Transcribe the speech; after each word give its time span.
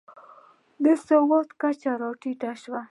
د 0.83 0.85
سواد 1.07 1.47
کچه 1.61 1.91
راټیټه 2.01 2.51
شوه. 2.61 2.79